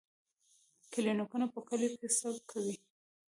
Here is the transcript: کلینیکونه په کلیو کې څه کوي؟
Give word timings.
کلینیکونه 0.93 1.45
په 1.53 1.59
کلیو 1.67 1.97
کې 1.99 2.07
څه 2.17 2.29
کوي؟ 2.49 2.75